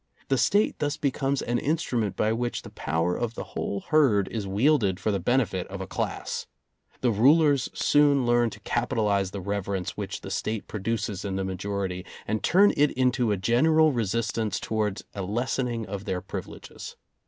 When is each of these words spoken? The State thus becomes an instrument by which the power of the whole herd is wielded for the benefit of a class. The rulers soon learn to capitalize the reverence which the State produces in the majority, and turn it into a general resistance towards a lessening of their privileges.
The 0.29 0.37
State 0.39 0.79
thus 0.79 0.97
becomes 0.97 1.43
an 1.43 1.59
instrument 1.59 2.15
by 2.15 2.33
which 2.33 2.63
the 2.63 2.71
power 2.71 3.15
of 3.15 3.35
the 3.35 3.43
whole 3.53 3.81
herd 3.89 4.27
is 4.29 4.47
wielded 4.47 4.99
for 4.99 5.11
the 5.11 5.19
benefit 5.19 5.67
of 5.67 5.79
a 5.79 5.85
class. 5.85 6.47
The 7.01 7.11
rulers 7.11 7.69
soon 7.75 8.25
learn 8.25 8.49
to 8.49 8.59
capitalize 8.61 9.29
the 9.29 9.41
reverence 9.41 9.91
which 9.97 10.21
the 10.21 10.31
State 10.31 10.67
produces 10.67 11.23
in 11.23 11.35
the 11.35 11.43
majority, 11.43 12.03
and 12.27 12.41
turn 12.41 12.73
it 12.75 12.89
into 12.93 13.31
a 13.31 13.37
general 13.37 13.91
resistance 13.93 14.59
towards 14.59 15.03
a 15.13 15.21
lessening 15.21 15.85
of 15.85 16.05
their 16.05 16.19
privileges. 16.21 16.95